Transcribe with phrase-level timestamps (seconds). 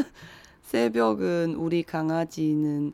[0.71, 2.93] 새벽은우리강아지는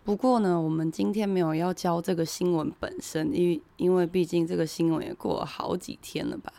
[0.03, 6.51] 不过呢，我们今天没有要教这个新闻本身，因为因为毕竟这个新闻也过了好几天了吧，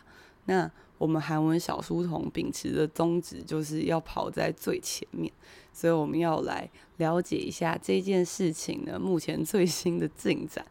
[0.45, 0.71] 那。
[0.98, 5.32] 我们韩文小书童秉持的宗旨就是要跑在最前面，
[5.72, 10.64] 所以我们要来了解一下这件事情呢，目前最新的进展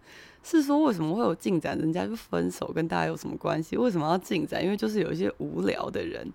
[0.43, 1.77] 是说，为什么会有进展？
[1.77, 3.77] 人家就分手，跟大家有什么关系？
[3.77, 4.63] 为什么要进展？
[4.63, 6.33] 因为就是有一些无聊的人。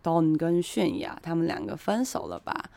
[0.03, 2.69] Don 跟泫雅他们两个分手了吧？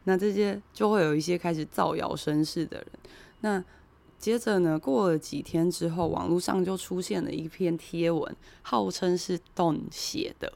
[0.06, 2.86] 那这些就会有一些开始造谣生事的人。
[3.40, 3.62] 那
[4.18, 10.52] 接着呢，过了几天之后，网络上就出现了一篇贴文，号称是 Don 写的。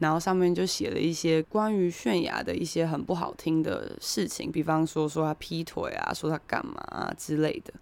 [0.00, 7.72] 然后上面就写了一些关于泫雅的一些很不好听的事情，比方说说他劈腿啊，说他干嘛啊之类的。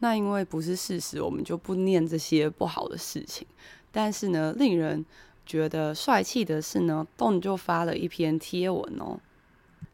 [0.00, 3.46] 那因为不是事实，我们就不念这些不好的事情。
[3.92, 5.06] 但是呢，令人
[5.46, 9.20] 觉得帅气的是呢，Don 就发了一篇贴文哦。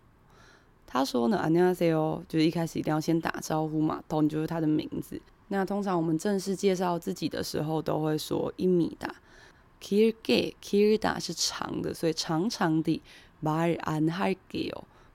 [0.87, 5.21] 他说呢，안녕하세요，就是一开始一定要先打招呼嘛，Don 就是他的名字。
[5.49, 13.03] 那通常我们正式介绍自己的时候，都会说입니다。길게 길다是长的，所以长长的。
[13.45, 14.73] 말안할게요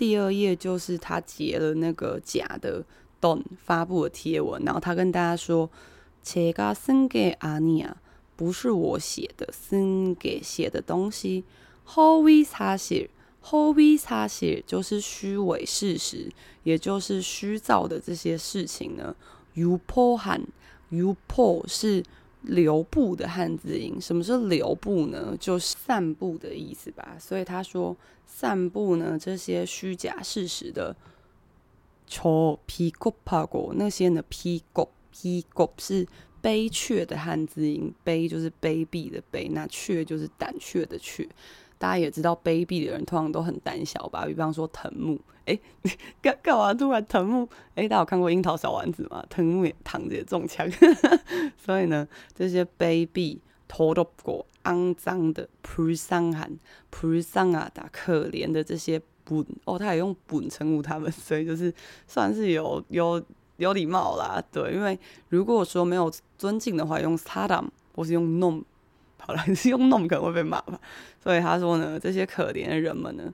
[0.00, 2.82] 第二页就是他截了那个假的
[3.20, 5.68] Don 发布的贴文，然后他跟大家说
[6.24, 7.94] ：“切嘎森给阿尼亚，
[8.34, 11.44] 不是我写的，森给写的东西。
[11.84, 13.10] 后 o 擦写
[13.42, 16.32] 后 o 擦写就是虚伪事实，
[16.62, 19.14] 也就是虚造的这些事情呢。
[19.52, 20.40] u p o 喊
[20.88, 22.02] u p o 是
[22.42, 24.00] 留步的汉字音。
[24.00, 25.36] 什么是留步呢？
[25.38, 27.16] 就是散步的意思吧。
[27.18, 27.96] 所以他说
[28.26, 30.96] 散步呢这些虚假事实的
[32.06, 33.72] 丑皮狗怕狗。
[33.74, 36.06] 那些呢皮狗皮狗是
[36.40, 37.92] 悲怯的汉字音。
[38.02, 41.28] 悲就是卑鄙的卑那怯就是胆怯的怯
[41.80, 44.26] 大家也知道，卑鄙的人通常都很胆小吧？
[44.26, 45.90] 比方说藤木，哎、 你，
[46.20, 47.48] 干干嘛突然藤木？
[47.74, 49.24] 哎、大家有看过《樱桃小丸子》吗？
[49.30, 50.70] 藤木也躺着也中枪，
[51.56, 56.54] 所以呢，这些卑鄙、偷的过、肮脏的、普桑寒、
[56.90, 61.72] 普桑啊，打可怜的这些本哦，他也用本称呼他们，所以就是
[62.06, 63.22] 算是有有
[63.56, 64.38] 有礼貌啦。
[64.52, 64.98] 对，因为
[65.30, 68.62] 如果说没有尊敬的话，用 s a d a m 或是用 nom。
[69.20, 70.78] 好了你是用弄可能会被骂吧。
[71.22, 73.32] 所以他说呢这些可怜的人们呢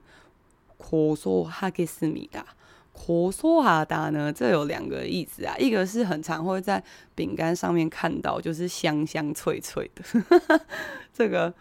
[0.77, 2.45] 可说哈斯米达
[2.93, 6.83] 可说哈达呢这有两个意思啊一个是很常会在
[7.15, 10.61] 饼干上面看到就是香香脆脆的
[11.13, 11.53] 这个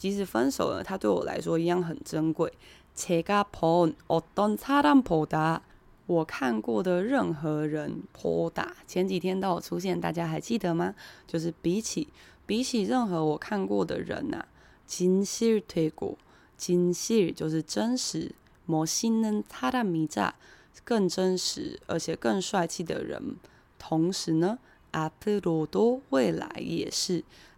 [0.00, 2.52] 即使分手了，他对我来说一样很珍贵。
[2.96, 5.60] 제가본어떤사람보다
[6.06, 10.94] 我看过的任何人泼打，前几天都有出现，大家还记得吗？
[11.26, 12.08] 就是比起
[12.46, 14.46] 比起任何我看过的人呐、啊，
[14.88, 18.32] 진실되고，진실就是真实，
[18.68, 20.30] 멋있는사람이자
[20.84, 23.36] 更真实而且更帅气的人。
[23.78, 24.58] 同时呢，
[24.92, 27.24] 앞으로도未来也是，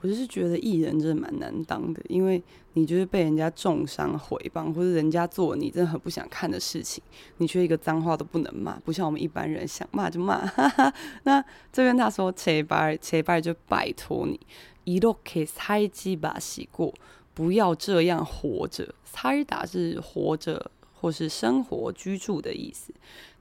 [0.00, 2.40] 我就是觉得艺人真的蛮难当的，因为
[2.74, 7.02] 你就是被人家重伤毁谤，或者人家做你真的很不想看的事情，
[7.38, 10.48] 你却一个脏话都不能骂，不像我们一般人想骂就骂。
[11.24, 14.38] 那这边他说“切拜切拜”，就拜托你，
[14.84, 16.94] 一路给猜鸡把洗过，
[17.34, 18.94] 不要这样活着。
[19.04, 22.92] 猜打是活着或是生活居住的意思。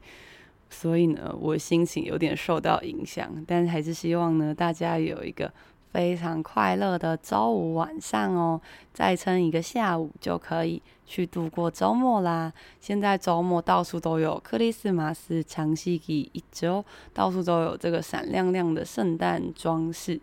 [0.69, 3.43] 所以呢，我心情有点受到影响。
[3.47, 5.51] 但还是希望呢，大家有一个
[5.91, 8.59] 非常快乐的周五晚上哦，
[8.93, 12.51] 再撑一个下午就可以去度过周末啦。
[12.81, 20.19] 现在周末到处都有克里斯玛斯长西吉一周，到处都有这个闪亮亮的圣诞装饰。